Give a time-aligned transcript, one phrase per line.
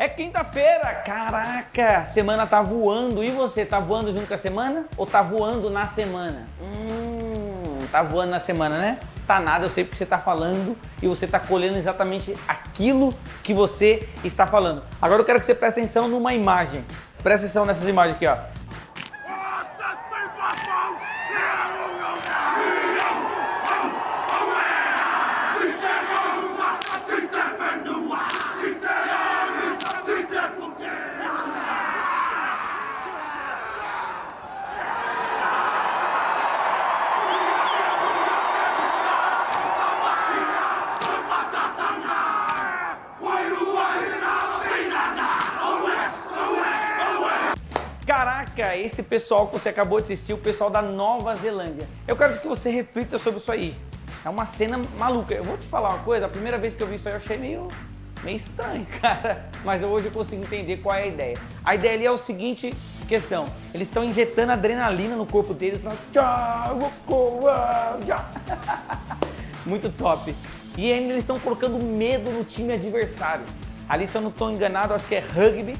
[0.00, 3.22] É quinta-feira, caraca, semana tá voando.
[3.22, 6.48] E você, tá voando junto com a semana ou tá voando na semana?
[6.58, 8.98] Hum, tá voando na semana, né?
[9.26, 13.52] Tá nada, eu sei porque você tá falando e você tá colhendo exatamente aquilo que
[13.52, 14.82] você está falando.
[15.02, 16.82] Agora eu quero que você preste atenção numa imagem.
[17.22, 18.38] Presta atenção nessas imagens aqui, ó.
[48.60, 51.88] Caraca, esse pessoal que você acabou de assistir, o pessoal da Nova Zelândia.
[52.06, 53.74] Eu quero que você reflita sobre isso aí.
[54.22, 55.32] É uma cena maluca.
[55.32, 57.16] Eu vou te falar uma coisa, a primeira vez que eu vi isso aí eu
[57.16, 57.68] achei meio,
[58.22, 59.48] meio estranho, cara.
[59.64, 61.38] Mas hoje eu consigo entender qual é a ideia.
[61.64, 62.70] A ideia ali é o seguinte
[63.08, 63.46] questão.
[63.72, 65.80] Eles estão injetando adrenalina no corpo deles.
[69.64, 70.36] Muito top.
[70.76, 73.46] E ainda eles estão colocando medo no time adversário.
[73.88, 75.78] Ali, se eu não estou enganado, acho que é rugby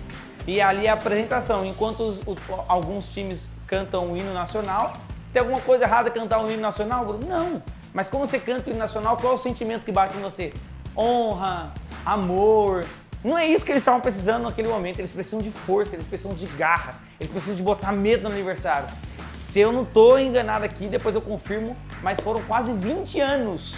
[0.51, 1.65] e ali é a apresentação.
[1.65, 4.95] Enquanto os, os, alguns times cantam o hino nacional,
[5.33, 7.25] tem alguma coisa errada cantar o hino nacional, Bruno?
[7.25, 7.63] Não.
[7.95, 10.53] Mas como você canta o hino nacional, qual é o sentimento que bate em você?
[10.97, 11.73] Honra,
[12.05, 12.85] amor.
[13.23, 14.99] Não é isso que eles estavam precisando naquele momento.
[14.99, 18.89] Eles precisam de força, eles precisam de garra, eles precisam de botar medo no aniversário.
[19.33, 23.77] Se eu não estou enganado aqui, depois eu confirmo, mas foram quase 20 anos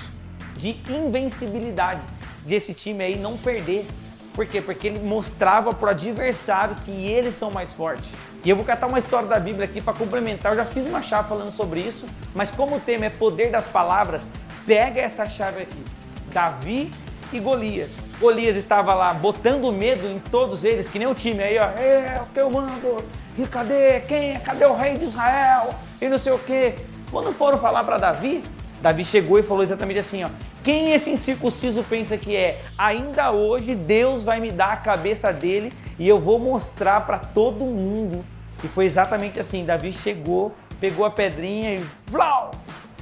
[0.57, 2.01] de invencibilidade
[2.47, 3.87] desse time aí não perder
[4.35, 4.61] por quê?
[4.61, 8.11] Porque ele mostrava para o adversário que eles são mais fortes.
[8.45, 10.53] E eu vou catar uma história da Bíblia aqui para complementar.
[10.53, 13.67] Eu já fiz uma chave falando sobre isso, mas como o tema é poder das
[13.67, 14.29] palavras,
[14.67, 15.85] pega essa chave aqui.
[16.33, 16.91] Davi
[17.33, 17.91] e Golias.
[18.19, 21.65] Golias estava lá botando medo em todos eles, que nem o time aí, ó.
[21.79, 23.05] É, o que eu mando?
[23.37, 24.01] E cadê?
[24.01, 24.39] Quem?
[24.41, 25.75] Cadê o rei de Israel?
[26.01, 26.75] E não sei o quê.
[27.11, 28.43] Quando foram falar para Davi,
[28.81, 30.29] Davi chegou e falou exatamente assim, ó.
[30.63, 32.61] Quem esse incircunciso pensa que é?
[32.79, 37.65] Ainda hoje Deus vai me dar a cabeça dele e eu vou mostrar para todo
[37.65, 38.25] mundo.
[38.63, 39.65] E foi exatamente assim.
[39.65, 41.85] Davi chegou, pegou a pedrinha e.
[42.09, 42.53] Blau!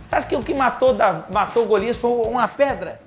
[0.08, 0.96] Sabe que o que matou,
[1.30, 2.98] matou Golias foi uma pedra?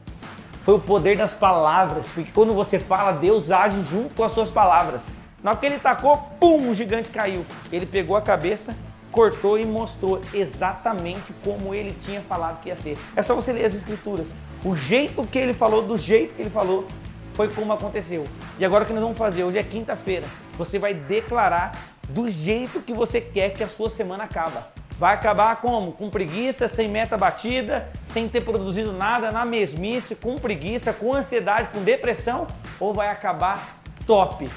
[0.62, 2.08] Foi o poder das palavras.
[2.13, 5.12] Porque quando você fala, Deus age junto com as suas palavras.
[5.42, 7.44] Na hora que ele tacou, pum, o gigante caiu.
[7.72, 8.75] Ele pegou a cabeça
[9.13, 12.97] cortou e mostrou exatamente como ele tinha falado que ia ser.
[13.16, 14.34] É só você ler as escrituras.
[14.66, 16.85] O jeito que ele falou, do jeito que ele falou,
[17.34, 18.25] foi como aconteceu.
[18.57, 19.44] E agora o que nós vamos fazer?
[19.44, 20.25] Hoje é quinta-feira.
[20.57, 21.72] Você vai declarar
[22.09, 24.68] do jeito que você quer que a sua semana acaba.
[24.97, 25.91] Vai acabar como?
[25.91, 31.69] Com preguiça, sem meta batida, sem ter produzido nada, na mesmice, com preguiça, com ansiedade,
[31.69, 32.47] com depressão?
[32.80, 34.50] Ou vai acabar top?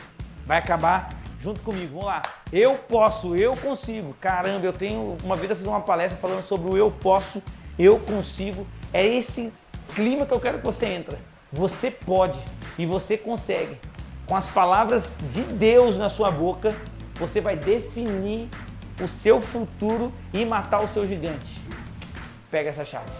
[0.46, 2.00] Vai acabar junto comigo.
[2.00, 2.22] Vamos lá.
[2.52, 4.14] Eu posso, eu consigo.
[4.20, 5.16] Caramba, eu tenho.
[5.24, 7.42] Uma vez eu fiz uma palestra falando sobre o eu posso,
[7.78, 8.66] eu consigo.
[8.92, 9.52] É esse
[9.94, 11.16] clima que eu quero que você entre.
[11.52, 12.38] Você pode
[12.78, 13.78] e você consegue.
[14.26, 16.74] Com as palavras de Deus na sua boca,
[17.14, 18.48] você vai definir
[19.02, 21.60] o seu futuro e matar o seu gigante.
[22.50, 23.10] Pega essa chave.